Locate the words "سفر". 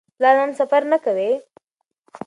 0.59-0.81